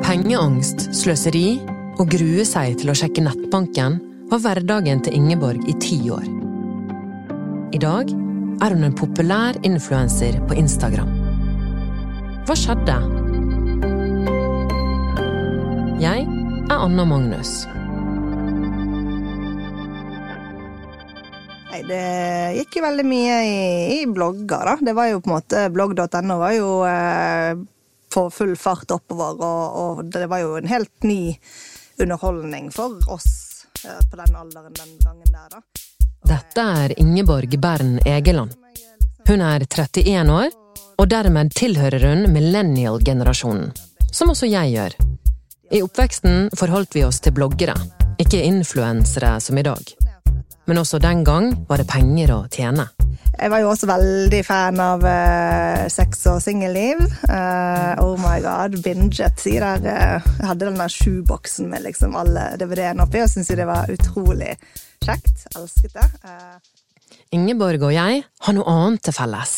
Pengeangst, 0.00 0.86
sløseri 0.96 1.58
og 2.00 2.08
grue 2.14 2.46
seg 2.48 2.78
til 2.80 2.88
å 2.88 2.96
sjekke 2.96 3.24
nettbanken 3.26 3.98
var 4.30 4.40
hverdagen 4.40 5.02
til 5.04 5.18
Ingeborg 5.18 5.66
i 5.68 5.74
ti 5.82 5.98
år. 6.08 6.24
I 7.76 7.80
dag 7.82 8.08
er 8.64 8.72
hun 8.72 8.86
en 8.88 8.96
populær 8.96 9.58
influenser 9.68 10.38
på 10.48 10.56
Instagram. 10.56 11.10
Hva 12.48 12.56
skjedde? 12.56 12.96
Jeg 16.00 16.24
er 16.24 16.78
Anna 16.78 17.04
Magnus. 17.08 17.52
Nei, 21.72 21.82
det 21.88 22.06
gikk 22.62 22.80
jo 22.80 22.86
veldig 22.86 23.04
mye 23.08 23.36
i, 23.44 23.60
i 23.98 24.00
blogger, 24.08 24.72
da. 24.72 24.78
Det 24.80 24.96
var 24.96 25.12
jo 25.12 25.20
på 25.20 25.30
en 25.30 25.36
måte 25.36 25.68
Blogg.no 25.72 26.40
var 26.40 26.56
jo 26.56 26.72
eh, 26.88 27.60
på 28.12 28.26
full 28.30 28.56
fart 28.56 28.90
oppover, 28.90 29.40
og, 29.40 29.76
og, 29.82 30.04
det 30.12 30.26
var 30.30 30.42
jo 30.42 30.56
en 30.58 30.68
helt 30.68 31.06
ny 31.06 31.36
underholdning 32.02 32.70
for 32.74 33.00
oss 33.12 33.64
eh, 33.84 34.00
på 34.10 34.18
den 34.20 34.36
alderen 34.36 34.74
den 34.76 34.98
gangen 35.04 35.32
der, 35.32 35.48
da. 35.56 35.62
Dette 36.22 36.66
er 36.82 36.94
Ingeborg 37.00 37.56
Bern 37.60 37.96
Egeland. 38.06 38.54
Hun 39.26 39.42
er 39.42 39.64
31 39.66 40.30
år, 40.30 40.52
og 40.98 41.08
dermed 41.10 41.54
tilhører 41.58 42.04
hun 42.06 42.28
millennial-generasjonen, 42.34 43.72
som 44.12 44.30
også 44.30 44.50
jeg 44.50 44.76
gjør. 44.76 44.96
I 45.72 45.82
oppveksten 45.82 46.50
forholdt 46.58 46.94
vi 46.94 47.04
oss 47.06 47.20
til 47.24 47.34
bloggere, 47.34 47.74
ikke 48.22 48.42
influensere 48.44 49.38
som 49.40 49.58
i 49.58 49.64
dag. 49.66 49.94
Men 50.68 50.78
også 50.78 51.00
den 51.02 51.24
gang 51.24 51.52
var 51.68 51.82
det 51.82 51.88
penger 51.90 52.36
å 52.36 52.42
tjene. 52.52 52.86
Jeg 53.32 53.48
var 53.48 53.62
jo 53.62 53.70
også 53.72 53.88
veldig 53.88 54.40
fan 54.44 54.80
av 54.82 55.04
uh, 55.06 55.86
sex 55.90 56.26
og 56.30 56.38
singelliv. 56.44 57.00
Uh, 57.24 57.96
oh 58.02 58.14
my 58.20 58.36
god, 58.44 58.76
binget. 58.84 59.40
Der, 59.46 59.80
uh, 59.80 60.20
jeg 60.20 60.48
hadde 60.50 60.68
den 60.68 60.78
der 60.78 60.92
sjuboksen 60.92 61.70
med 61.72 61.86
liksom 61.86 62.16
alle 62.18 62.50
DVD-ene 62.60 63.06
oppi, 63.06 63.22
og 63.24 63.30
syntes 63.32 63.50
jo 63.50 63.58
det 63.62 63.68
var 63.70 63.92
utrolig 63.92 64.52
kjekt. 65.02 65.46
Elsket 65.56 65.96
det. 65.96 66.08
Ingeborg 67.32 67.88
og 67.88 67.94
jeg 67.96 68.24
har 68.44 68.56
noe 68.56 68.68
annet 68.68 69.06
til 69.08 69.16
felles. 69.16 69.54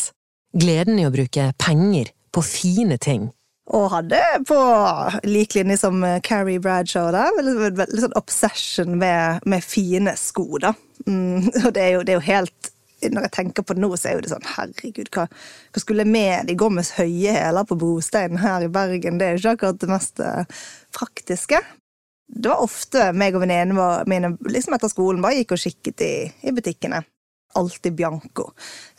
Gleden 0.55 1.01
i 1.03 1.09
å 1.09 1.15
bruke 1.15 1.51
penger 1.59 2.13
på 2.35 2.45
fine 2.47 2.99
ting. 3.03 3.33
Og 3.75 3.89
hadde 3.91 4.21
på 4.47 4.61
lik 5.27 5.57
linje 5.57 5.81
som 5.81 6.03
Carrie 6.23 6.61
Bradshaw 6.63 7.09
da, 7.15 7.27
litt 7.43 7.97
sånn 8.05 8.17
obsession 8.21 8.99
med, 9.01 9.43
med 9.49 9.65
fine 9.65 10.15
sko, 10.21 10.47
da. 10.63 10.75
Mm, 11.09 11.49
og 11.65 11.73
det 11.75 11.83
er, 11.83 11.91
jo, 11.97 12.05
det 12.05 12.15
er, 12.15 12.21
jo, 12.21 12.27
helt 12.29 12.74
Når 13.13 13.29
jeg 13.29 13.35
tenker 13.37 13.67
på 13.67 13.77
det 13.77 13.85
nå, 13.85 13.91
så 13.99 14.11
er 14.11 14.19
jo 14.19 14.25
det 14.25 14.33
sånn 14.33 14.51
Herregud, 14.55 15.11
hva, 15.15 15.27
hva 15.29 15.83
skulle 15.83 16.07
med 16.09 16.49
De 16.49 16.57
går 16.59 16.73
med 16.75 16.93
høye 16.97 17.37
hæler 17.37 17.69
på 17.69 17.79
brosteinen 17.81 18.41
her 18.43 18.67
i 18.67 18.73
Bergen. 18.73 19.19
Det 19.21 19.27
er 19.27 19.35
jo 19.37 19.43
ikke 19.43 19.57
akkurat 19.59 19.81
det 19.83 19.91
mest 19.93 20.23
uh, 20.25 20.69
praktiske. 20.97 21.61
Det 22.35 22.51
var 22.51 22.65
ofte 22.65 23.11
meg 23.13 23.37
og 23.37 23.45
venninnene 23.45 23.89
mine 24.11 24.35
liksom 24.49 24.77
etter 24.77 24.93
skolen 24.93 25.23
bare 25.25 25.43
gikk 25.43 25.57
og 25.57 25.65
kikket 25.67 26.07
i, 26.07 26.15
i 26.49 26.55
butikkene 26.57 27.05
alltid 27.55 27.95
Bianco. 27.95 28.43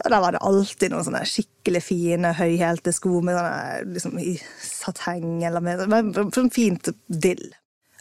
Og 0.03 0.09
der 0.11 0.21
var 0.21 0.31
det 0.31 0.43
alltid 0.47 0.93
noen 0.93 1.05
sånne 1.07 1.23
skikkelig 1.27 1.81
fine, 1.83 2.31
høyhælte 2.37 2.93
sko 2.95 3.19
med 3.25 3.37
sånne, 3.37 3.79
liksom, 3.95 4.19
i 4.19 4.35
sateng 4.63 5.43
eller 5.43 5.63
med 5.65 6.19
sånn 6.35 6.51
fint 6.53 6.89
dill. 7.07 7.49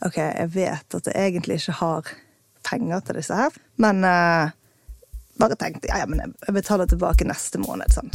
Ok, 0.05 0.19
jeg 0.21 0.51
vet 0.55 0.99
at 0.99 1.11
jeg 1.11 1.33
egentlig 1.33 1.61
ikke 1.61 1.79
har 1.81 2.13
penger 2.65 3.03
til 3.05 3.19
disse 3.21 3.39
her, 3.39 3.57
men 3.83 4.07
uh, 4.07 4.55
bare 5.41 5.57
tenkte 5.59 5.91
ja, 5.91 6.03
ja, 6.03 6.07
men 6.11 6.21
jeg 6.23 6.55
betaler 6.55 6.89
tilbake 6.91 7.27
neste 7.29 7.61
måned. 7.63 7.93
sånn. 7.93 8.13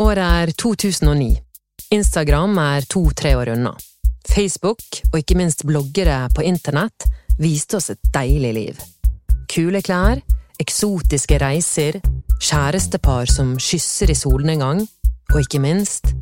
Året 0.00 0.24
er 0.24 0.52
2009. 0.58 1.30
Instagram 1.90 2.58
er 2.62 2.86
to-tre 2.90 3.34
år 3.38 3.54
unna. 3.56 3.74
Facebook, 4.30 4.82
og 5.10 5.18
ikke 5.18 5.36
minst 5.38 5.64
bloggere 5.66 6.28
på 6.34 6.44
internett, 6.46 7.08
viste 7.40 7.80
oss 7.80 7.90
et 7.90 8.12
deilig 8.14 8.52
liv. 8.54 8.82
Kule 9.50 9.80
klær, 9.82 10.20
eksotiske 10.60 11.40
reiser, 11.42 11.98
kjærestepar 12.40 13.30
som 13.30 13.56
kysser 13.58 14.12
i 14.12 14.18
solnedgang, 14.18 14.84
og 15.32 15.40
ikke 15.42 15.62
minst 15.62 16.12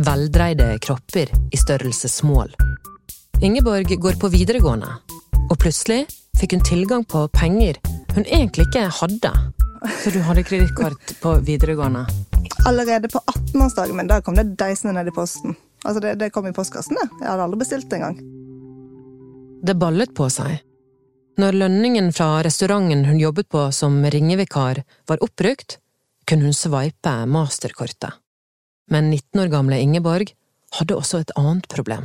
veldreide 0.00 0.72
kropper 0.84 1.32
i 1.52 1.60
størrelsesmål. 1.60 2.54
Ingeborg 3.44 3.92
går 4.00 4.18
på 4.20 4.30
videregående, 4.32 4.90
og 5.50 5.56
plutselig 5.58 6.04
fikk 6.38 6.56
hun 6.56 6.64
tilgang 6.64 7.04
på 7.08 7.26
penger 7.34 7.80
hun 8.14 8.24
egentlig 8.26 8.66
ikke 8.68 8.88
hadde. 9.00 9.32
Så 10.02 10.12
du 10.12 10.20
hadde 10.24 10.44
kredittkort 10.44 11.14
på 11.22 11.34
videregående? 11.46 12.04
Allerede 12.68 13.08
på 13.08 13.18
18-årsdagen 13.18 13.96
min 13.96 14.10
da 14.10 14.20
kom 14.24 14.36
det 14.36 14.50
deisende 14.60 14.92
ned 14.96 15.08
i 15.08 15.14
posten. 15.16 15.56
Altså 15.84 16.02
det, 16.04 16.14
det 16.20 16.30
kom 16.34 16.46
i 16.48 16.52
postkassen, 16.52 16.98
det. 17.00 17.06
Jeg 17.22 17.30
hadde 17.30 17.46
aldri 17.46 17.60
bestilt 17.62 17.88
det 17.88 18.00
engang. 18.00 18.18
Det 19.64 19.76
ballet 19.80 20.12
på 20.16 20.28
seg. 20.32 20.60
Når 21.40 21.56
lønningen 21.56 22.10
fra 22.12 22.42
restauranten 22.44 23.06
hun 23.08 23.20
jobbet 23.20 23.48
på 23.48 23.62
som 23.72 24.02
ringevikar 24.12 24.82
var 25.08 25.24
oppbrukt, 25.24 25.78
kunne 26.28 26.50
hun 26.50 26.56
sveipe 26.56 27.14
masterkortet. 27.30 28.18
Men 28.90 29.08
19 29.10 29.44
år 29.44 29.52
gamle 29.52 29.78
Ingeborg 29.80 30.34
hadde 30.76 30.98
også 30.98 31.22
et 31.22 31.32
annet 31.38 31.68
problem. 31.70 32.04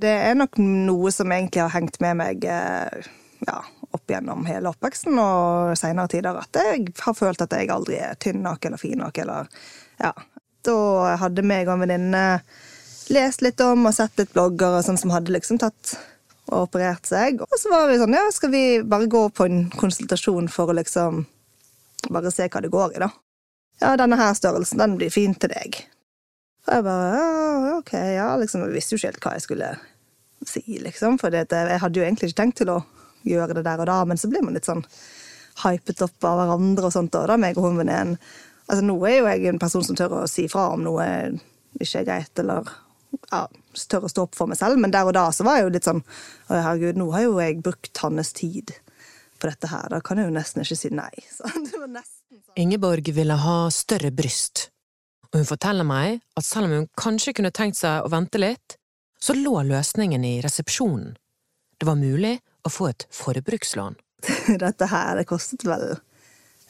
Det 0.00 0.12
er 0.30 0.36
nok 0.38 0.60
noe 0.60 1.10
som 1.12 1.32
egentlig 1.34 1.64
har 1.64 1.74
hengt 1.74 1.98
med 2.00 2.16
meg 2.20 2.44
eh, 2.48 3.08
ja, 3.48 3.58
gjennom 4.12 4.44
hele 4.48 4.70
oppveksten 4.72 5.18
og 5.20 5.72
seinere 5.78 6.10
tider, 6.12 6.36
at 6.40 6.60
jeg 6.60 6.92
har 7.00 7.16
følt 7.16 7.42
at 7.44 7.54
jeg 7.56 7.70
aldri 7.72 7.98
er 8.02 8.18
tynn 8.20 8.42
nok 8.44 8.66
eller 8.66 8.80
fin 8.80 9.00
nok, 9.00 9.22
eller 9.22 9.48
ja. 10.00 10.12
Da 10.66 10.76
hadde 11.22 11.44
meg 11.46 11.68
og 11.68 11.78
en 11.78 11.86
venninne 11.86 12.24
lest 13.10 13.42
litt 13.42 13.60
om 13.64 13.88
og 13.88 13.94
sett 13.96 14.18
litt 14.20 14.32
blogger 14.34 14.76
og 14.78 14.84
sånn 14.86 14.98
som 15.00 15.12
hadde 15.14 15.32
liksom 15.32 15.58
tatt 15.62 15.94
og 16.50 16.66
operert 16.66 17.06
seg. 17.08 17.40
Og 17.46 17.56
så 17.58 17.70
var 17.72 17.88
vi 17.88 17.98
sånn, 18.00 18.14
ja, 18.16 18.26
skal 18.34 18.52
vi 18.52 18.64
bare 18.86 19.08
gå 19.10 19.22
på 19.34 19.46
en 19.48 19.64
konsultasjon 19.72 20.50
for 20.52 20.70
å 20.70 20.76
liksom 20.78 21.24
bare 22.10 22.32
se 22.34 22.48
hva 22.50 22.62
det 22.64 22.72
går 22.72 22.96
i, 22.96 23.02
da. 23.02 23.10
Ja, 23.80 23.94
denne 23.96 24.18
her 24.20 24.34
størrelsen, 24.36 24.80
den 24.80 24.98
blir 25.00 25.12
fin 25.12 25.34
til 25.40 25.52
deg. 25.54 25.80
Og 26.66 26.74
jeg 26.76 26.84
bare, 26.84 27.10
ja, 27.16 27.76
ok, 27.78 27.92
ja, 28.14 28.28
liksom, 28.40 28.66
jeg 28.66 28.76
visste 28.76 28.94
jo 28.94 29.00
ikke 29.00 29.12
helt 29.12 29.24
hva 29.24 29.36
jeg 29.36 29.46
skulle 29.46 29.70
si, 30.48 30.64
liksom, 30.84 31.18
for 31.20 31.34
jeg 31.34 31.80
hadde 31.82 32.00
jo 32.00 32.04
egentlig 32.04 32.30
ikke 32.30 32.42
tenkt 32.42 32.60
til 32.60 32.72
å 32.72 32.80
gjøre 33.26 33.56
det 33.58 33.64
der 33.66 33.82
og 33.82 33.90
da, 33.90 33.98
men 34.08 34.20
så 34.20 34.30
blir 34.30 34.44
man 34.44 34.56
litt 34.56 34.68
sånn 34.68 34.84
hypet 35.64 36.02
opp 36.06 36.24
av 36.24 36.38
hverandre 36.40 36.88
og 36.88 36.94
sånt, 36.94 37.16
og 37.18 37.28
da, 37.28 37.36
meg 37.40 37.58
og 37.58 37.68
hun 37.68 37.80
venninnen. 37.80 38.18
Altså, 38.70 38.84
nå 38.86 38.96
er 39.08 39.16
jo 39.18 39.26
jeg 39.28 39.48
en 39.50 39.60
person 39.60 39.84
som 39.84 39.98
tør 39.98 40.20
å 40.20 40.28
si 40.30 40.46
fra 40.50 40.68
om 40.76 40.84
noe 40.86 41.06
ikke 41.80 42.02
er 42.02 42.06
greit, 42.06 42.32
eller 42.42 42.68
ja, 43.32 43.44
tør 43.90 44.06
å 44.06 44.10
stå 44.10 44.26
opp 44.26 44.38
for 44.38 44.50
meg 44.50 44.60
selv, 44.60 44.78
men 44.80 44.92
der 44.94 45.08
og 45.08 45.14
da 45.16 45.26
så 45.34 45.46
var 45.46 45.58
jeg 45.58 45.66
jo 45.66 45.74
litt 45.74 45.86
sånn 45.88 46.02
Å, 46.02 46.54
herregud, 46.54 46.98
nå 47.00 47.08
har 47.14 47.26
jo 47.26 47.38
jeg 47.42 47.58
brukt 47.64 48.02
hans 48.04 48.32
tid 48.36 48.74
på 49.40 49.48
dette 49.48 49.70
her, 49.70 49.88
da 49.90 50.00
kan 50.04 50.20
jeg 50.20 50.28
jo 50.28 50.34
nesten 50.34 50.62
ikke 50.62 50.78
si 50.78 50.90
nei. 50.92 51.12
Sånn. 51.38 51.96
Ingeborg 52.60 53.08
ville 53.16 53.38
ha 53.40 53.56
større 53.74 54.10
bryst, 54.14 54.68
og 55.30 55.40
hun 55.40 55.48
forteller 55.48 55.86
meg 55.86 56.20
at 56.36 56.46
selv 56.46 56.68
om 56.68 56.76
hun 56.76 56.90
kanskje 56.98 57.34
kunne 57.38 57.54
tenkt 57.54 57.80
seg 57.80 58.04
å 58.04 58.12
vente 58.12 58.38
litt, 58.42 58.76
så 59.20 59.34
lå 59.36 59.62
løsningen 59.68 60.24
i 60.24 60.38
resepsjonen. 60.44 61.14
Det 61.80 61.88
var 61.88 61.96
mulig 61.96 62.36
å 62.64 62.72
få 62.72 62.90
et 62.92 63.06
forbrukslån. 63.14 63.98
Dette 64.64 64.88
her, 64.90 65.16
det 65.16 65.28
kostet 65.30 65.64
vel 65.68 65.98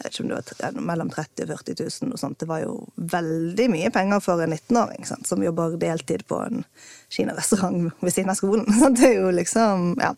jeg 0.00 0.06
vet 0.06 0.14
ikke 0.14 0.24
om 0.24 0.30
det 0.32 0.68
var 0.80 0.84
mellom 0.88 1.10
30 1.12 1.44
000 1.44 1.52
og 1.52 1.58
40 1.60 1.88
000. 2.06 2.12
Og 2.14 2.20
sånt. 2.22 2.38
Det 2.40 2.46
var 2.48 2.62
jo 2.62 2.76
veldig 2.96 3.66
mye 3.68 3.90
penger 3.92 4.22
for 4.24 4.40
en 4.40 4.54
19-åring 4.54 5.04
som 5.04 5.44
jobber 5.44 5.76
deltid 5.76 6.24
på 6.24 6.38
en 6.40 6.64
kinarestaurant 7.12 7.90
ved 8.00 8.14
siden 8.14 8.32
av 8.32 8.38
skolen. 8.38 8.64
Så 8.80 8.88
det 8.96 9.10
er 9.10 9.18
jo 9.18 9.34
liksom, 9.36 9.92
ja. 10.00 10.14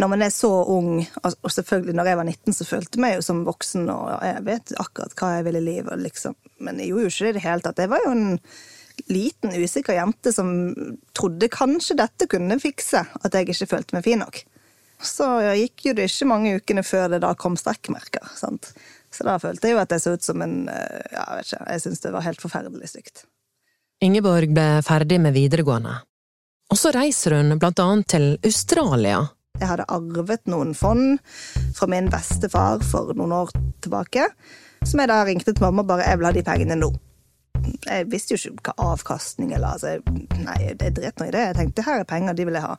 Når 0.00 0.08
man 0.08 0.24
er 0.24 0.30
så 0.32 0.48
ung, 0.72 1.02
og 1.20 1.50
selvfølgelig 1.52 1.94
når 1.98 2.08
jeg 2.08 2.16
var 2.16 2.24
19, 2.24 2.54
så 2.56 2.64
følte 2.64 2.96
jeg 2.96 3.02
meg 3.04 3.18
jo 3.18 3.24
som 3.26 3.42
voksen, 3.44 3.90
og 3.92 4.06
jeg 4.24 4.38
vet 4.46 4.72
akkurat 4.80 5.12
hva 5.18 5.28
jeg 5.34 5.44
ville 5.44 5.60
i 5.60 5.66
livet, 5.66 6.00
liksom. 6.00 6.36
men 6.64 6.80
jeg 6.80 6.88
gjorde 6.88 7.02
jo 7.02 7.10
ikke 7.10 7.26
det 7.26 7.32
i 7.32 7.36
det 7.36 7.42
hele 7.44 7.66
tatt. 7.66 7.82
Jeg 7.84 7.92
var 7.92 8.06
jo 8.06 8.14
en 8.14 8.38
liten, 9.12 9.52
usikker 9.52 9.98
jente 9.98 10.32
som 10.32 10.54
trodde 11.12 11.52
kanskje 11.52 11.98
dette 12.00 12.30
kunne 12.32 12.56
fikse 12.62 13.04
at 13.04 13.36
jeg 13.36 13.52
ikke 13.52 13.68
følte 13.74 13.98
meg 13.98 14.08
fin 14.08 14.24
nok. 14.24 14.40
Så 15.02 15.26
gikk 15.58 15.88
jo 15.88 15.94
det 15.98 16.08
ikke 16.08 16.28
mange 16.30 16.54
ukene 16.58 16.84
før 16.86 17.08
det 17.12 17.22
da 17.24 17.32
kom 17.34 17.56
strekkmerker. 17.58 18.24
sant? 18.38 18.72
Så 19.12 19.26
da 19.28 19.36
følte 19.42 19.68
jeg 19.68 19.76
jo 19.76 19.82
at 19.82 19.92
jeg 19.92 20.04
så 20.04 20.14
ut 20.16 20.24
som 20.24 20.40
en 20.44 20.68
eh, 20.72 21.02
ja, 21.12 21.26
Jeg 21.26 21.42
vet 21.42 21.52
ikke, 21.52 21.66
jeg 21.74 21.84
syns 21.84 22.00
det 22.04 22.14
var 22.14 22.26
helt 22.26 22.40
forferdelig 22.42 22.88
stygt. 22.94 23.24
Ingeborg 24.02 24.54
ble 24.56 24.66
ferdig 24.86 25.20
med 25.22 25.36
videregående. 25.36 26.00
Og 26.72 26.78
så 26.80 26.90
reiser 26.94 27.36
hun 27.36 27.58
blant 27.60 27.82
annet 27.82 28.08
til 28.14 28.26
Australia. 28.40 29.20
Jeg 29.60 29.68
hadde 29.68 29.86
arvet 29.92 30.48
noen 30.50 30.72
fond 30.74 31.20
fra 31.76 31.86
min 31.90 32.08
bestefar 32.10 32.82
for 32.88 33.12
noen 33.14 33.34
år 33.42 33.52
tilbake, 33.84 34.24
som 34.82 35.02
jeg 35.02 35.10
da 35.12 35.20
ringte 35.28 35.52
til 35.52 35.62
mamma 35.62 35.84
bare 35.86 36.08
'jeg 36.08 36.18
vil 36.18 36.26
ha 36.26 36.32
de 36.32 36.42
pengene 36.42 36.78
nå'. 36.80 36.92
Jeg 37.86 38.10
visste 38.10 38.34
jo 38.34 38.50
ikke 38.50 38.72
hva 38.72 38.92
avkastning 38.94 39.52
eller 39.54 39.76
altså, 39.76 40.00
Nei, 40.42 40.74
det 40.74 40.96
dret 40.96 41.20
nå 41.20 41.26
i 41.28 41.30
det. 41.30 41.46
Jeg 41.46 41.56
tenkte 41.56 41.84
her 41.86 42.00
er 42.00 42.04
penger, 42.04 42.32
de 42.32 42.44
vil 42.44 42.54
jeg 42.54 42.62
ha. 42.62 42.76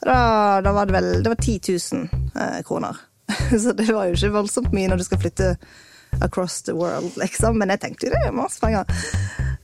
Da, 0.00 0.60
da 0.64 0.72
var 0.72 0.88
det 0.88 0.92
vel 0.96 1.22
Det 1.22 1.28
var 1.28 1.36
10 1.36 1.60
000 1.92 2.08
eh, 2.40 2.62
kroner. 2.64 2.96
Så 3.62 3.72
det 3.72 3.92
var 3.92 4.08
jo 4.08 4.16
ikke 4.16 4.32
voldsomt 4.34 4.72
mye 4.72 4.88
når 4.88 5.02
du 5.02 5.06
skal 5.06 5.20
flytte 5.20 5.56
across 6.20 6.62
the 6.62 6.72
world, 6.72 7.16
liksom. 7.16 7.58
Men 7.58 7.70
jeg 7.74 7.80
tenkte 7.84 8.08
jo 8.08 8.14
det 8.14 8.22
er 8.26 8.34
masse 8.34 8.60
penger. 8.62 8.88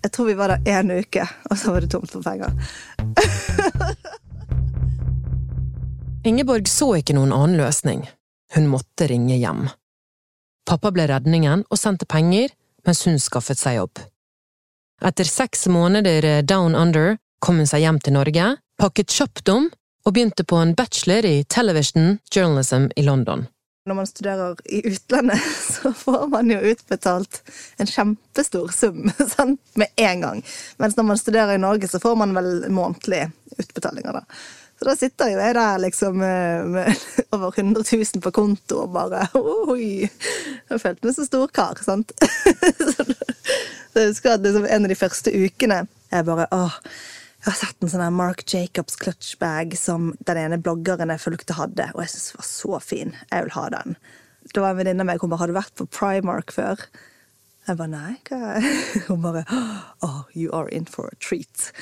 Jeg 0.04 0.12
tror 0.14 0.28
vi 0.28 0.36
var 0.38 0.52
der 0.52 0.68
én 0.70 0.92
uke, 0.92 1.24
og 1.50 1.58
så 1.58 1.72
var 1.74 1.82
det 1.82 1.90
tomt 1.90 2.10
for 2.12 2.22
penger. 2.22 2.52
Ingeborg 6.26 6.68
så 6.70 6.92
ikke 6.98 7.16
noen 7.16 7.34
annen 7.34 7.58
løsning. 7.58 8.04
Hun 8.54 8.68
måtte 8.70 9.08
ringe 9.10 9.36
hjem. 9.38 9.66
Pappa 10.66 10.90
ble 10.94 11.06
redningen 11.10 11.64
og 11.70 11.78
sendte 11.78 12.06
penger, 12.10 12.50
mens 12.86 13.04
hun 13.06 13.18
skaffet 13.22 13.58
seg 13.58 13.80
jobb. 13.80 14.02
Etter 15.06 15.28
seks 15.28 15.66
måneder 15.70 16.42
down 16.46 16.74
under 16.78 17.16
kom 17.42 17.60
hun 17.60 17.68
seg 17.68 17.84
hjem 17.84 17.98
til 18.02 18.16
Norge, 18.16 18.46
pakket 18.80 19.12
kjapt 19.12 19.50
om 19.52 19.68
og 20.06 20.14
begynte 20.14 20.44
på 20.46 20.56
en 20.56 20.74
bachelor 20.74 21.26
i 21.26 21.44
television 21.44 22.18
journalism 22.30 22.88
i 22.96 23.02
London. 23.02 23.46
Når 23.86 23.94
man 23.94 24.06
studerer 24.06 24.56
i 24.64 24.80
utlandet, 24.86 25.42
så 25.74 25.92
får 25.92 26.26
man 26.30 26.50
jo 26.50 26.58
utbetalt 26.58 27.42
en 27.78 27.90
kjempestor 27.90 28.70
sum 28.74 29.10
sant? 29.30 29.60
med 29.80 29.88
en 29.96 30.22
gang. 30.22 30.44
Mens 30.78 30.96
når 30.96 31.10
man 31.10 31.18
studerer 31.18 31.54
i 31.54 31.62
Norge, 31.62 31.88
så 31.88 32.00
får 32.02 32.16
man 32.22 32.34
vel 32.34 32.70
månedlige 32.70 33.30
utbetalinger. 33.58 34.20
da. 34.20 34.24
Så 34.78 34.84
da 34.84 34.96
sitter 34.98 35.30
jo 35.32 35.40
jeg 35.40 35.54
der 35.56 35.82
liksom 35.82 36.18
med 36.20 36.78
over 37.34 37.52
100 37.54 37.84
000 37.92 38.22
på 38.22 38.30
konto 38.34 38.82
og 38.84 38.94
bare 38.94 39.26
Oi! 39.38 40.04
Jeg 40.04 40.82
følte 40.82 41.06
meg 41.06 41.14
så 41.16 41.26
stor 41.26 41.50
kar, 41.54 41.78
sant? 41.82 42.12
Så 42.18 44.02
jeg 44.02 44.10
husker 44.10 44.34
at 44.34 44.42
liksom 44.44 44.66
en 44.66 44.84
av 44.84 44.92
de 44.92 44.98
første 44.98 45.32
ukene 45.32 45.86
jeg 46.12 46.26
bare 46.26 46.44
åh, 46.52 46.74
jeg 47.46 47.54
har 47.54 47.58
sett 47.60 47.84
en 47.84 47.90
sånn 47.92 48.14
Mark 48.18 48.42
Jacobs 48.50 48.96
clutchbag 48.98 49.76
som 49.78 50.08
den 50.26 50.40
ene 50.40 50.56
bloggeren 50.58 51.12
jeg 51.14 51.22
fulgte, 51.22 51.54
hadde, 51.54 51.92
og 51.94 52.02
jeg 52.02 52.10
syntes 52.10 52.32
den 52.32 52.40
var 52.40 52.48
så 52.48 52.80
fin. 52.82 53.12
Jeg 53.30 53.44
vil 53.44 53.54
ha 53.54 53.66
den. 53.76 53.98
Det 54.50 54.62
var 54.62 54.72
en 54.72 54.80
venninne 54.80 55.04
av 55.04 55.10
meg 55.12 55.22
hun 55.22 55.30
bare 55.30 55.44
hadde 55.44 55.54
vært 55.54 55.76
på 55.78 55.86
Primark 55.94 56.50
før. 56.54 56.82
Jeg 57.66 57.78
bare 57.80 57.90
nei, 57.90 58.12
hva 58.28 58.60
Hun 59.08 59.22
bare 59.24 59.40
Oh, 60.02 60.22
you 60.34 60.52
are 60.54 60.68
in 60.70 60.84
for 60.86 61.10
a 61.10 61.16
treat. 61.18 61.72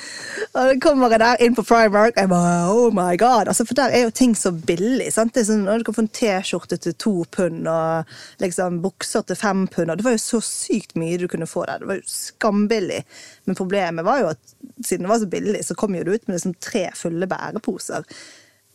Og 0.55 0.71
så 0.71 0.77
kommer 0.81 1.13
jeg 1.13 1.21
der 1.21 1.43
inn 1.45 1.57
på 1.57 1.65
Primark, 1.65 2.17
jeg 2.17 2.29
bare 2.31 2.55
oh 2.73 2.93
my 2.93 3.13
god. 3.21 3.51
Altså, 3.51 3.67
for 3.69 3.77
der 3.77 3.93
er 3.93 4.07
jo 4.07 4.13
ting 4.13 4.33
så 4.37 4.49
billig. 4.53 5.11
sant? 5.13 5.35
Det 5.35 5.43
er 5.43 5.49
sånn, 5.51 5.65
Du 5.65 5.85
kan 5.85 5.97
få 5.97 6.05
en 6.07 6.13
T-skjorte 6.21 6.79
til 6.81 6.97
to 6.97 7.13
pund 7.29 7.69
og 7.69 8.17
liksom 8.41 8.81
bukser 8.81 9.25
til 9.29 9.37
fem 9.37 9.67
pund. 9.67 9.91
og 9.91 9.97
Det 9.97 10.07
var 10.07 10.17
jo 10.17 10.23
så 10.25 10.41
sykt 10.45 10.97
mye 10.97 11.19
du 11.21 11.27
kunne 11.29 11.49
få 11.49 11.67
der. 11.69 11.83
Det 11.83 11.91
var 11.91 12.01
jo 12.01 12.09
skambillig. 12.09 13.03
Men 13.45 13.61
problemet 13.61 14.09
var 14.09 14.23
jo 14.23 14.33
at 14.33 14.54
siden 14.87 15.05
det 15.05 15.11
var 15.13 15.21
så 15.21 15.29
billig, 15.31 15.61
så 15.67 15.77
kom 15.77 15.95
jo 15.97 16.03
du 16.05 16.13
ut 16.13 16.27
med 16.27 16.37
liksom 16.37 16.55
tre 16.63 16.87
fulle 16.97 17.27
bæreposer 17.29 18.05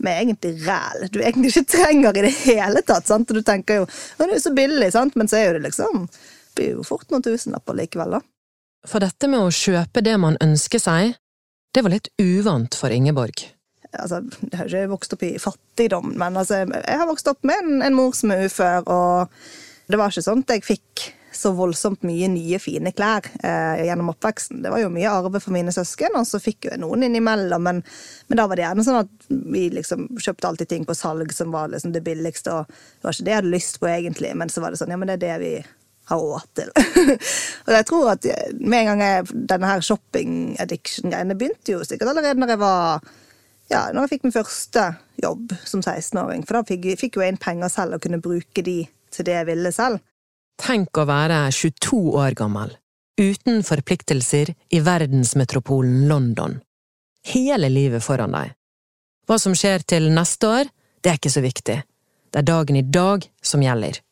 med 0.00 0.22
egentlig 0.22 0.54
ræl 0.64 1.08
du 1.12 1.20
egentlig 1.20 1.52
ikke 1.52 1.76
trenger 1.76 2.16
i 2.16 2.24
det 2.24 2.34
hele 2.46 2.82
tatt. 2.86 3.08
sant? 3.08 3.30
Og 3.30 3.36
du 3.36 3.44
tenker 3.44 3.82
jo 3.82 3.86
at 3.86 4.26
det 4.26 4.38
er 4.38 4.44
så 4.44 4.54
billig, 4.56 4.92
sant? 4.94 5.16
men 5.16 5.28
så 5.28 5.40
er 5.40 5.48
jo 5.48 5.56
det 5.58 5.66
liksom 5.68 6.06
blir 6.56 6.76
jo 6.78 6.84
fort 6.86 7.08
noen 7.12 7.24
tusenlapper 7.24 7.76
likevel, 7.78 8.18
da. 8.18 8.20
For 8.88 9.02
dette 9.04 9.28
med 9.28 9.44
å 9.44 9.52
kjøpe 9.52 10.02
det 10.04 10.16
man 10.20 10.38
ønsker 10.40 10.80
seg, 10.80 11.16
det 11.74 11.82
var 11.84 11.92
litt 11.92 12.08
uvant 12.18 12.74
for 12.74 12.92
Ingeborg. 12.92 13.44
Altså, 13.90 14.22
jeg 14.46 14.56
har 14.56 14.70
ikke 14.70 14.92
vokst 14.92 15.14
opp 15.16 15.24
i 15.26 15.34
fattigdom, 15.42 16.14
men 16.18 16.38
altså, 16.38 16.62
jeg 16.64 17.00
har 17.02 17.08
vokst 17.10 17.28
opp 17.30 17.42
med 17.46 17.60
en, 17.60 17.82
en 17.86 17.96
mor 17.96 18.14
som 18.16 18.32
er 18.34 18.46
ufør, 18.46 18.86
og 18.86 19.90
det 19.90 19.98
var 19.98 20.12
ikke 20.12 20.24
sånn 20.24 20.44
at 20.46 20.54
jeg 20.54 20.66
fikk 20.66 20.89
så 21.40 21.52
voldsomt 21.56 22.04
mye 22.04 22.28
nye, 22.28 22.58
fine 22.60 22.92
klær 22.92 23.26
eh, 23.42 23.86
gjennom 23.86 24.12
oppveksten. 24.12 24.60
Det 24.64 24.72
var 24.72 24.82
jo 24.82 24.92
mye 24.92 25.10
arve 25.10 25.40
for 25.40 25.54
mine 25.54 25.72
søsken, 25.72 26.16
og 26.18 26.28
så 26.28 26.40
fikk 26.42 26.68
jo 26.68 26.78
noen 26.82 27.06
innimellom. 27.06 27.64
Men, 27.64 27.82
men 28.28 28.40
da 28.40 28.46
var 28.50 28.60
det 28.60 28.66
gjerne 28.66 28.84
sånn 28.86 29.00
at 29.02 29.28
vi 29.28 29.66
liksom 29.72 30.08
kjøpte 30.20 30.50
alltid 30.50 30.72
ting 30.72 30.86
på 30.88 30.96
salg 30.98 31.32
som 31.36 31.54
var 31.54 31.72
liksom 31.72 31.94
det 31.96 32.04
billigste. 32.06 32.54
og 32.54 32.68
Det 32.68 33.08
var 33.08 33.16
ikke 33.16 33.28
det 33.28 33.34
jeg 33.34 33.42
hadde 33.42 33.54
lyst 33.56 33.80
på, 33.80 33.90
egentlig, 33.90 34.34
men 34.36 34.52
så 34.52 34.64
var 34.64 34.74
det 34.74 34.82
sånn 34.82 34.92
ja, 34.92 35.00
men 35.00 35.10
det 35.10 35.18
er 35.18 35.24
det 35.24 35.38
vi 35.44 35.54
har 36.10 36.22
råd 36.26 36.46
til. 36.58 36.70
og 37.66 37.72
jeg 37.78 37.88
tror 37.88 38.12
at 38.12 38.30
med 38.58 38.78
en 38.82 38.92
gang 38.92 39.04
jeg, 39.06 39.40
denne 39.54 39.72
her 39.72 39.84
shopping 39.86 40.38
addiction-greiene 40.60 41.38
begynte 41.38 41.76
jo 41.76 41.82
sikkert 41.86 42.12
allerede 42.12 42.40
når 42.42 42.54
jeg 42.56 42.62
var 42.66 43.10
ja, 43.70 43.84
når 43.94 44.04
jeg 44.04 44.16
fikk 44.16 44.24
min 44.26 44.34
første 44.34 44.86
jobb 45.22 45.52
som 45.62 45.82
16-åring. 45.82 46.42
For 46.46 46.58
da 46.58 46.66
fikk, 46.66 46.88
fikk 46.98 47.20
jo 47.20 47.26
inn 47.26 47.38
penger 47.40 47.70
selv 47.70 47.96
og 47.96 48.04
kunne 48.04 48.22
bruke 48.22 48.64
de 48.66 48.80
til 49.14 49.26
det 49.26 49.36
jeg 49.36 49.48
ville 49.52 49.70
selv. 49.74 50.02
Tenk 50.60 50.98
å 51.00 51.06
være 51.08 51.46
22 51.56 51.98
år 52.20 52.34
gammel, 52.36 52.74
uten 53.16 53.62
forpliktelser 53.64 54.52
i 54.76 54.80
verdensmetropolen 54.84 56.04
London. 56.10 56.58
Hele 57.32 57.70
livet 57.72 58.04
foran 58.04 58.36
deg. 58.36 58.52
Hva 59.24 59.38
som 59.40 59.56
skjer 59.56 59.86
til 59.88 60.10
neste 60.12 60.50
år, 60.50 60.70
det 61.00 61.12
er 61.12 61.20
ikke 61.20 61.32
så 61.32 61.42
viktig. 61.44 61.78
Det 62.30 62.42
er 62.42 62.46
dagen 62.46 62.76
i 62.76 62.84
dag 62.84 63.24
som 63.40 63.64
gjelder 63.64 64.02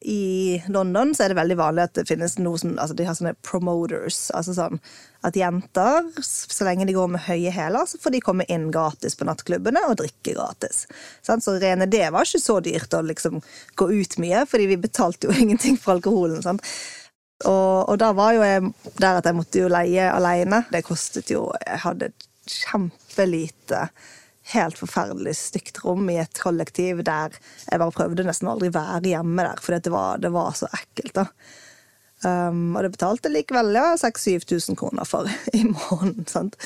i 0.00 0.62
London 0.68 1.10
så 1.14 1.24
er 1.24 1.32
det 1.32 1.38
veldig 1.40 1.56
vanlig 1.58 1.84
at 1.88 1.96
det 1.98 2.04
finnes 2.06 2.36
noe 2.38 2.58
som 2.60 2.76
altså 2.78 2.94
De 2.94 3.06
har 3.06 3.16
sånne 3.18 3.34
promoters. 3.42 4.28
altså 4.36 4.54
sånn 4.54 4.78
At 5.26 5.36
jenter, 5.36 6.06
så 6.22 6.66
lenge 6.68 6.86
de 6.86 6.94
går 6.94 7.08
med 7.10 7.24
høye 7.26 7.50
hæler, 7.50 7.88
så 7.90 7.98
får 7.98 8.14
de 8.14 8.20
komme 8.22 8.46
inn 8.46 8.68
gratis 8.70 9.18
på 9.18 9.26
nattklubbene 9.26 9.82
og 9.88 9.96
drikke 9.98 10.36
gratis. 10.36 10.84
Så 11.26 11.34
rene 11.58 11.88
det 11.90 12.04
var 12.14 12.28
ikke 12.28 12.42
så 12.44 12.60
dyrt 12.62 12.94
å 12.94 13.02
liksom 13.02 13.40
gå 13.74 13.90
ut 13.90 14.14
mye, 14.22 14.44
fordi 14.46 14.68
vi 14.70 14.78
betalte 14.86 15.26
jo 15.26 15.34
ingenting 15.42 15.80
for 15.80 15.96
alkoholen. 15.96 16.44
sant? 16.46 16.62
Og, 17.46 17.90
og 17.90 17.98
da 17.98 18.12
var 18.14 18.34
jo 18.34 18.46
jeg 18.46 18.70
der 18.98 19.18
at 19.18 19.26
jeg 19.26 19.38
måtte 19.38 19.64
jo 19.64 19.72
leie 19.72 20.06
alene. 20.12 20.62
Det 20.70 20.86
kostet 20.86 21.30
jo 21.34 21.48
Jeg 21.64 21.82
hadde 21.82 22.12
kjempelite 22.48 23.88
helt 24.54 24.78
forferdelig 24.80 25.36
stygt 25.36 25.80
rom 25.84 26.08
i 26.10 26.18
et 26.22 26.40
kollektiv 26.40 27.02
der 27.06 27.34
jeg 27.36 27.80
bare 27.80 27.94
prøvde 27.94 28.26
nesten 28.26 28.50
aldri 28.50 28.70
være 28.74 29.12
hjemme 29.12 29.44
der, 29.44 29.62
fordi 29.62 29.80
det 29.86 29.94
var, 29.94 30.20
det 30.22 30.32
var 30.34 30.54
så 30.56 30.70
ekkelt. 30.72 31.14
da. 31.20 31.26
Um, 32.24 32.74
og 32.74 32.82
det 32.82 32.92
betalte 32.96 33.30
likevel 33.30 33.76
ja, 33.76 33.92
6000-7000 34.00 34.78
kroner 34.78 35.06
for 35.06 35.28
i 35.58 35.64
måneden. 35.64 36.26
sant? 36.26 36.56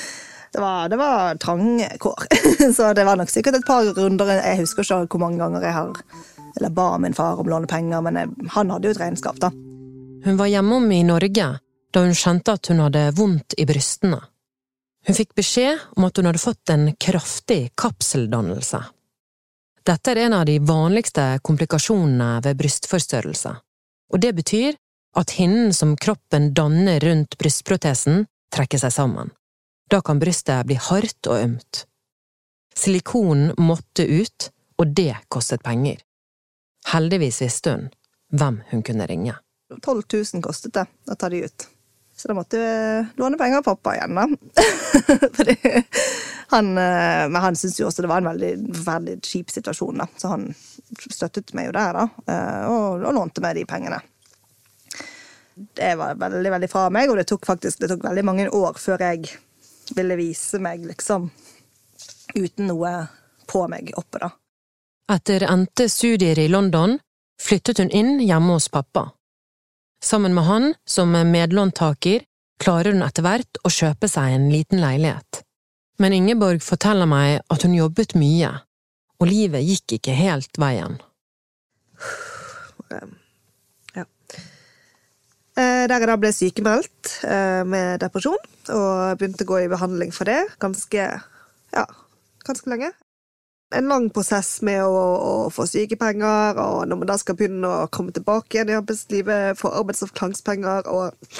Det 0.53 0.61
var, 0.61 0.89
det 0.89 0.97
var 1.01 1.35
trange 1.41 1.89
kår. 1.99 2.27
så 2.77 2.93
det 2.93 3.05
var 3.05 3.17
nok 3.17 3.29
sikkert 3.29 3.57
et 3.57 3.67
par 3.67 3.85
runder. 3.97 4.35
Jeg 4.37 4.61
husker 4.61 4.85
ikke 4.85 5.17
hvor 5.17 5.25
mange 5.25 5.41
ganger 5.41 5.65
jeg 5.65 5.77
har 5.77 6.03
eller 6.55 6.69
ba 6.69 6.97
min 6.97 7.13
far 7.13 7.39
om 7.39 7.49
lånepenger, 7.49 7.49
låne 7.49 7.67
penger, 7.67 8.01
men 8.01 8.15
jeg, 8.15 8.49
han 8.53 8.69
hadde 8.69 8.87
jo 8.87 8.93
et 8.93 8.99
regnskap, 9.01 9.39
da. 9.41 9.49
Hun 10.23 10.37
var 10.37 10.51
hjemom 10.51 10.91
i 10.91 11.01
Norge 11.03 11.47
da 11.93 12.01
hun 12.01 12.15
skjønte 12.17 12.55
at 12.57 12.69
hun 12.71 12.81
hadde 12.85 13.07
vondt 13.17 13.57
i 13.57 13.65
brystene. 13.69 14.21
Hun 15.03 15.15
fikk 15.17 15.33
beskjed 15.35 15.79
om 15.97 16.05
at 16.07 16.17
hun 16.17 16.29
hadde 16.29 16.41
fått 16.41 16.71
en 16.71 16.87
kraftig 16.95 17.73
kapseldannelse. 17.79 18.79
Dette 19.83 20.11
er 20.13 20.21
en 20.23 20.35
av 20.37 20.45
de 20.47 20.59
vanligste 20.63 21.25
komplikasjonene 21.43 22.39
ved 22.45 22.59
brystforstørrelse, 22.61 23.51
og 24.13 24.21
det 24.23 24.31
betyr 24.37 24.77
at 25.19 25.35
hinnen 25.37 25.73
som 25.75 25.97
kroppen 25.99 26.53
danner 26.55 27.03
rundt 27.03 27.37
brystprotesen, 27.37 28.23
trekker 28.53 28.79
seg 28.79 28.93
sammen. 28.95 29.33
Da 29.91 29.99
kan 30.01 30.21
brystet 30.21 30.65
bli 30.69 30.77
hardt 30.79 31.27
og 31.27 31.41
ømt. 31.41 31.83
Silikonen 32.73 33.51
måtte 33.59 34.07
ut, 34.07 34.49
og 34.79 34.95
det 34.95 35.13
kostet 35.29 35.61
penger. 35.65 35.99
Heldigvis 36.93 37.41
visste 37.43 37.75
hun 37.75 37.91
hvem 38.33 38.61
hun 38.71 38.81
kunne 38.87 39.07
ringe. 39.09 39.35
12 39.81 40.01
000 40.33 40.41
kostet 40.45 40.73
det 40.79 40.87
å 41.09 41.17
ta 41.19 41.29
de 41.29 41.43
ut. 41.45 41.67
Så 42.23 42.29
da 42.31 42.37
måtte 42.37 42.55
jeg 42.55 43.07
låne 43.19 43.35
penger 43.35 43.59
av 43.59 43.65
pappa 43.65 43.97
igjen, 43.97 44.15
da. 44.15 44.23
Fordi 45.35 45.55
han, 46.53 46.69
eh, 46.77 47.23
men 47.27 47.35
han 47.35 47.55
syntes 47.59 47.81
jo 47.81 47.89
også 47.89 48.05
det 48.05 48.07
var 48.07 48.21
en 48.21 48.29
veldig 48.29 48.51
forferdelig 48.77 49.17
kjip 49.27 49.49
situasjon, 49.51 49.99
da. 49.99 50.05
Så 50.15 50.31
han 50.31 50.45
støttet 51.11 51.51
meg 51.51 51.67
jo 51.67 51.73
der, 51.75 51.97
da. 51.99 52.05
Eh, 52.31 52.61
og, 52.71 53.03
og 53.03 53.17
lånte 53.17 53.43
meg 53.43 53.57
de 53.57 53.65
pengene. 53.67 53.97
Det 55.75 55.89
var 55.99 56.15
veldig, 56.21 56.53
veldig 56.55 56.69
fra 56.71 56.85
meg, 56.95 57.11
og 57.11 57.19
det 57.19 57.27
tok 57.27 57.43
faktisk 57.49 57.83
det 57.83 57.89
tok 57.91 58.07
veldig 58.07 58.23
mange 58.31 58.47
år 58.55 58.79
før 58.79 59.03
jeg 59.03 59.27
ville 59.91 60.15
vise 60.15 60.63
meg, 60.63 60.87
liksom, 60.93 61.27
uten 62.37 62.71
noe 62.71 62.93
på 63.51 63.65
meg 63.67 63.91
oppe, 63.99 64.23
da. 64.23 64.31
Etter 65.11 65.43
endte 65.51 65.89
studier 65.91 66.39
i 66.39 66.47
London 66.47 66.95
flyttet 67.35 67.83
hun 67.83 67.91
inn 67.91 68.15
hjemme 68.23 68.55
hos 68.55 68.71
pappa. 68.71 69.09
Sammen 70.03 70.33
med 70.33 70.43
han, 70.43 70.73
som 70.85 71.11
medlåntaker, 71.11 72.25
klarer 72.59 72.91
hun 72.91 73.05
etter 73.05 73.23
hvert 73.23 73.59
å 73.63 73.71
kjøpe 73.71 74.09
seg 74.11 74.35
en 74.35 74.49
liten 74.51 74.81
leilighet. 74.83 75.39
Men 76.03 76.15
Ingeborg 76.17 76.59
forteller 76.65 77.07
meg 77.07 77.39
at 77.53 77.63
hun 77.63 77.75
jobbet 77.77 78.11
mye, 78.19 78.49
og 79.21 79.29
livet 79.29 79.63
gikk 79.63 79.95
ikke 79.99 80.15
helt 80.17 80.59
veien. 80.59 80.97
Ja. 83.95 84.03
Eh, 85.55 85.85
der 85.87 85.95
jeg 85.95 86.09
da 86.09 86.19
ble 86.19 86.33
sykemeldt 86.35 87.13
eh, 87.23 87.63
med 87.63 88.03
depresjon, 88.03 88.51
og 88.75 89.21
begynte 89.21 89.47
å 89.47 89.51
gå 89.53 89.63
i 89.63 89.71
behandling 89.71 90.11
for 90.11 90.27
det 90.27 90.41
ganske, 90.59 91.07
ja, 91.77 91.87
ganske 92.43 92.75
lenge 92.75 92.91
en 93.73 93.89
lang 93.89 94.09
prosess 94.13 94.61
med 94.65 94.83
å, 94.85 94.93
å, 94.93 95.33
få 95.53 95.65
sykepenger, 95.69 96.59
og 96.61 96.87
når 96.89 96.99
man 96.99 97.09
da 97.09 97.17
skal 97.19 97.37
begynne 97.39 97.69
å 97.69 97.87
komme 97.93 98.13
tilbake 98.15 98.57
igjen 98.57 98.73
i 98.73 98.77
arbeidslivet, 98.77 99.59
få 99.59 99.71
arbeidsavklaringspenger, 99.81 100.89
og, 100.93 101.39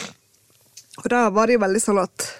og 1.01 1.11
da 1.13 1.27
var 1.33 1.47
det 1.49 1.57
jo 1.57 1.65
veldig 1.65 1.83
sånn 1.83 2.01
at 2.03 2.31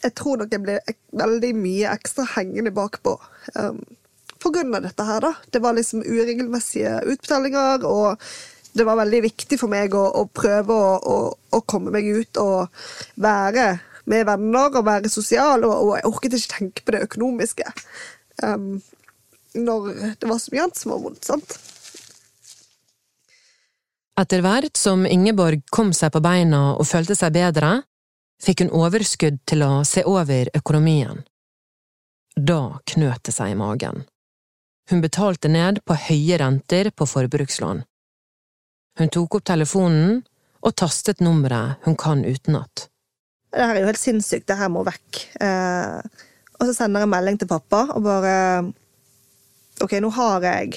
Jeg 0.00 0.14
tror 0.16 0.38
nok 0.40 0.54
jeg 0.54 0.62
ble 0.64 0.78
veldig 1.20 1.50
mye 1.60 1.90
ekstra 1.92 2.24
hengende 2.38 2.70
bakpå. 2.72 3.18
Um, 3.52 3.82
på 4.40 4.48
grunn 4.54 4.72
av 4.72 4.86
dette 4.86 5.04
her, 5.04 5.20
da. 5.20 5.34
Det 5.52 5.60
var 5.60 5.76
liksom 5.76 6.00
uregelmessige 6.06 7.02
utbetalinger, 7.04 7.84
og 7.84 8.16
det 8.72 8.86
var 8.88 8.96
veldig 9.02 9.20
viktig 9.26 9.58
for 9.60 9.68
meg 9.68 9.92
å, 9.92 10.06
å 10.22 10.24
prøve 10.32 10.72
å, 10.72 10.94
å, 10.96 11.18
å, 11.52 11.60
komme 11.68 11.92
meg 11.92 12.08
ut 12.08 12.40
og 12.40 12.70
være 13.20 13.66
med 14.10 14.24
venner 14.30 14.78
og 14.78 14.86
være 14.86 15.12
sosial, 15.12 15.66
og, 15.68 15.74
og 15.74 15.92
jeg 15.98 16.08
orket 16.08 16.38
ikke 16.38 16.54
tenke 16.54 16.86
på 16.86 16.96
det 16.96 17.04
økonomiske. 17.10 17.74
Um, 18.42 18.80
når 19.54 19.90
det 20.20 20.28
var 20.28 20.38
så 20.38 20.54
mye 20.54 20.64
annet 20.66 20.80
som 20.80 20.94
var 20.94 21.02
vondt, 21.04 21.24
sant? 21.26 21.58
Etter 24.20 24.42
hvert 24.44 24.76
som 24.76 25.06
Ingeborg 25.08 25.62
kom 25.72 25.94
seg 25.96 26.12
på 26.12 26.20
beina 26.24 26.74
og 26.74 26.88
følte 26.88 27.16
seg 27.16 27.32
bedre, 27.34 27.80
fikk 28.42 28.64
hun 28.64 28.72
overskudd 28.76 29.40
til 29.48 29.64
å 29.64 29.72
se 29.88 30.04
over 30.08 30.50
økonomien. 30.56 31.22
Da 32.36 32.80
knøt 32.92 33.24
det 33.26 33.34
seg 33.36 33.54
i 33.54 33.58
magen. 33.58 34.04
Hun 34.90 35.02
betalte 35.04 35.48
ned 35.48 35.80
på 35.86 35.96
høye 36.08 36.38
renter 36.40 36.90
på 36.90 37.06
forbrukslån. 37.06 37.82
Hun 38.98 39.12
tok 39.14 39.38
opp 39.38 39.46
telefonen 39.48 40.20
og 40.60 40.76
tastet 40.76 41.22
nummeret 41.24 41.80
hun 41.86 41.96
kan 41.96 42.24
utenat. 42.26 42.88
Det 43.50 43.64
her 43.64 43.76
er 43.76 43.82
jo 43.82 43.90
helt 43.90 44.00
sinnssykt, 44.00 44.46
det 44.50 44.58
her 44.60 44.70
må 44.70 44.82
vekk. 44.86 45.20
Eh, 45.42 46.26
og 46.60 46.68
så 46.68 46.76
sender 46.76 47.04
jeg 47.04 47.10
melding 47.10 47.40
til 47.40 47.48
pappa 47.50 47.86
og 47.94 48.04
bare 48.04 48.36
Ok, 49.80 49.94
nå 50.04 50.10
har 50.12 50.44
jeg 50.44 50.76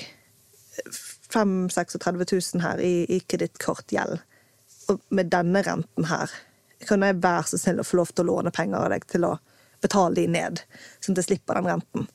5 1.34 1.70
36 1.74 2.26
000 2.32 2.62
her 2.64 2.80
i, 2.80 3.04
i 3.12 3.20
kredittkortgjeld. 3.20 4.22
Og 4.94 5.02
med 5.12 5.32
denne 5.34 5.60
renten 5.66 6.08
her, 6.08 6.32
kan 6.88 7.04
jeg 7.04 7.20
være 7.24 7.50
så 7.50 7.60
snill 7.60 7.82
å 7.84 7.88
få 7.88 8.00
lov 8.00 8.14
til 8.14 8.24
å 8.24 8.30
låne 8.30 8.54
penger 8.56 8.80
av 8.80 8.94
deg 8.94 9.04
til 9.12 9.28
å 9.28 9.34
betale 9.84 10.22
de 10.22 10.28
ned, 10.32 10.62
sånn 11.04 11.18
at 11.18 11.24
jeg 11.24 11.34
slipper 11.34 11.60
den 11.60 11.68
renten? 11.68 12.08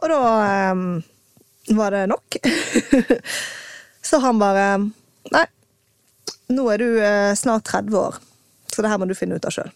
Og 0.00 0.08
da 0.08 0.22
um, 0.72 0.86
var 1.76 1.98
det 1.98 2.06
nok. 2.14 2.40
så 4.08 4.22
han 4.24 4.40
bare 4.40 4.66
Nei, 5.32 5.44
nå 6.56 6.64
er 6.72 6.80
du 6.80 6.88
uh, 6.96 7.36
snart 7.38 7.68
30 7.68 8.00
år, 8.00 8.18
så 8.72 8.82
det 8.82 8.90
her 8.90 9.04
må 9.04 9.06
du 9.10 9.14
finne 9.18 9.36
ut 9.36 9.46
av 9.46 9.54
sjøl. 9.54 9.70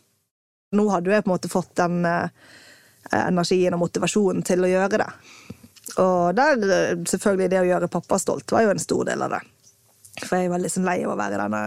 Nå 0.74 0.86
hadde 0.90 1.12
jeg 1.12 1.24
på 1.24 1.30
en 1.30 1.34
måte 1.36 1.50
fått 1.52 1.74
den 1.78 2.00
uh, 2.02 2.30
energien 3.14 3.76
og 3.76 3.84
motivasjonen 3.84 4.42
til 4.46 4.64
å 4.66 4.70
gjøre 4.70 5.02
det. 5.02 5.10
Og 6.02 6.34
der, 6.36 6.64
selvfølgelig 7.06 7.50
det 7.52 7.60
å 7.62 7.68
gjøre 7.68 7.90
pappa 7.92 8.18
stolt 8.20 8.50
var 8.52 8.66
jo 8.66 8.72
en 8.74 8.82
stor 8.82 9.04
del 9.08 9.22
av 9.22 9.36
det. 9.36 9.42
For 10.24 10.40
jeg 10.40 10.50
var 10.50 10.64
sånn 10.72 10.88
lei 10.88 10.98
av 11.04 11.14
å 11.14 11.18
være 11.18 11.38
denne 11.40 11.62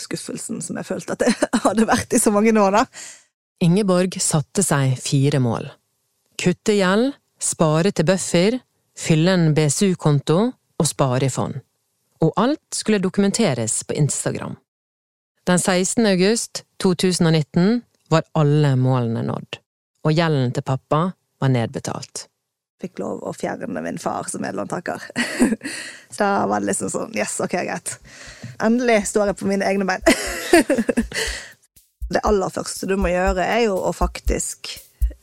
skuffelsen 0.00 0.62
som 0.64 0.78
jeg 0.78 0.88
følte 0.88 1.16
at 1.16 1.26
jeg 1.26 1.50
hadde 1.66 1.88
vært 1.88 2.16
i 2.16 2.22
så 2.22 2.32
mange 2.34 2.54
år. 2.56 2.80
da. 2.80 2.84
Ingeborg 3.60 4.16
satte 4.22 4.64
seg 4.64 4.96
fire 5.02 5.42
mål. 5.42 5.68
Kutte 6.40 6.72
gjeld, 6.78 7.12
spare 7.40 7.92
til 7.92 8.08
buffer, 8.08 8.56
fylle 8.96 9.36
en 9.36 9.52
BSU-konto 9.56 10.38
og 10.80 10.88
spare 10.88 11.28
i 11.28 11.32
fond. 11.32 11.58
Og 12.24 12.32
alt 12.40 12.76
skulle 12.76 13.00
dokumenteres 13.00 13.82
på 13.84 13.96
Instagram. 13.96 14.56
Den 15.48 15.58
16. 15.58 16.06
august 16.06 16.64
2019 16.82 17.82
var 18.10 18.26
alle 18.38 18.74
målene 18.80 19.22
nådd, 19.26 19.60
og 20.06 20.16
gjelden 20.16 20.52
til 20.56 20.66
pappa 20.66 21.06
var 21.40 21.54
nedbetalt 21.54 22.26
fikk 22.80 23.00
lov 23.02 23.20
å 23.28 23.32
fjerne 23.36 23.82
min 23.84 23.98
far 24.00 24.28
som 24.30 24.42
medlåntaker. 24.44 25.02
Så 26.10 26.22
da 26.24 26.46
var 26.48 26.62
det 26.62 26.70
liksom 26.70 26.90
sånn 26.92 27.16
Yes, 27.16 27.36
ok, 27.42 27.58
greit. 27.66 27.96
Endelig 28.62 29.02
står 29.10 29.30
jeg 29.30 29.40
på 29.40 29.48
mine 29.50 29.68
egne 29.68 29.86
bein. 29.88 30.04
det 32.14 32.24
aller 32.26 32.52
første 32.54 32.88
du 32.90 32.96
må 33.00 33.12
gjøre, 33.12 33.44
er 33.44 33.66
jo 33.68 33.76
å 33.76 33.92
faktisk 33.96 34.72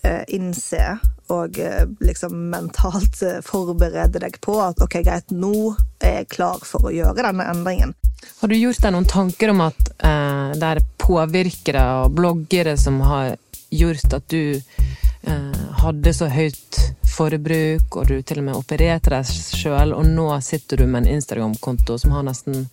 eh, 0.05 0.23
innse 0.33 0.97
og 1.33 1.57
eh, 1.59 1.83
liksom 1.99 2.35
mentalt 2.53 3.21
eh, 3.25 3.41
forberede 3.43 4.21
deg 4.23 4.37
på 4.43 4.59
at 4.63 4.79
ok, 4.83 5.01
greit, 5.03 5.33
nå 5.33 5.73
er 5.99 6.21
jeg 6.21 6.29
klar 6.37 6.61
for 6.63 6.87
å 6.87 6.93
gjøre 6.93 7.25
denne 7.25 7.49
endringen. 7.51 7.97
Har 8.39 8.49
du 8.49 8.55
gjort 8.57 8.79
deg 8.83 8.93
noen 8.95 9.09
tanker 9.09 9.51
om 9.51 9.65
at 9.65 9.91
eh, 9.97 10.53
er 10.55 10.83
påvirkere 11.07 11.83
og 12.03 12.15
bloggere 12.17 12.75
som 12.79 12.99
har 13.05 13.35
gjort 13.71 14.13
at 14.13 14.27
du 14.31 14.57
eh, 14.57 15.63
hadde 15.81 16.13
så 16.15 16.29
høyt 16.31 16.79
forbruk, 17.17 17.95
og 17.97 18.07
du 18.07 18.21
til 18.21 18.41
og 18.41 18.47
med 18.47 18.57
opererte 18.57 19.11
deg 19.13 19.27
sjøl, 19.27 19.93
og 19.95 20.05
nå 20.05 20.27
sitter 20.45 20.81
du 20.81 20.85
med 20.87 21.05
en 21.05 21.17
Instagram-konto 21.17 21.97
som 22.01 22.13
har 22.13 22.25
nesten 22.27 22.67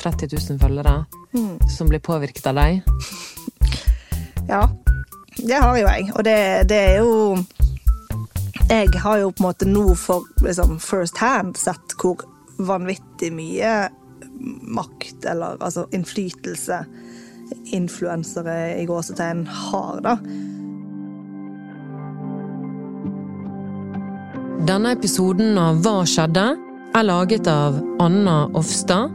30 0.00 0.30
000 0.32 0.60
følgere, 0.62 1.02
mm. 1.34 1.68
som 1.68 1.90
blir 1.90 2.02
påvirket 2.04 2.48
av 2.50 2.60
deg? 2.60 2.80
Ja, 4.48 4.64
det 5.36 5.60
har 5.60 5.76
jo 5.76 5.86
jeg, 5.86 6.10
og 6.14 6.24
det, 6.26 6.38
det 6.70 6.78
er 6.78 6.96
jo 7.00 7.38
Jeg 8.70 8.88
har 9.02 9.18
jo 9.18 9.30
på 9.34 9.42
en 9.42 9.46
måte 9.48 9.66
nå 9.66 9.94
for 9.98 10.26
liksom, 10.44 10.78
first 10.82 11.18
hand 11.18 11.56
sett 11.58 11.94
hvor 11.98 12.22
vanvittig 12.60 13.32
mye 13.34 13.72
makt, 14.40 15.24
eller 15.26 15.58
altså 15.60 15.86
innflytelse, 15.92 16.84
influensere 17.76 18.80
i 18.80 18.86
gåsetegn 18.88 19.44
har, 19.46 20.00
da. 20.04 20.16
Denne 24.70 24.92
episoden 24.92 25.58
av 25.58 25.80
Hva 25.84 26.02
skjedde? 26.08 26.48
er 26.94 27.06
laget 27.06 27.46
av 27.46 27.76
Anna 28.02 28.50
Offstad, 28.58 29.14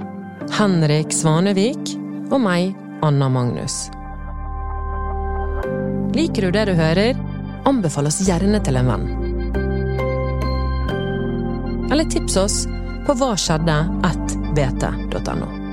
Henrik 0.56 1.12
Svanevik 1.13 1.92
og 2.32 2.39
meg, 2.42 2.72
Anna 3.04 3.27
Magnus. 3.30 3.89
Liker 6.15 6.48
du 6.48 6.56
det 6.56 6.65
du 6.70 6.74
hører? 6.77 7.20
Anbefal 7.68 8.08
oss 8.08 8.22
gjerne 8.24 8.62
til 8.63 8.80
en 8.80 8.92
venn. 8.94 9.06
Eller 11.92 12.08
tips 12.10 12.39
oss 12.39 12.58
på 13.06 13.18
hva 13.20 13.36
skjedde 13.38 13.77
at 14.08 14.39
bt.no. 14.56 15.65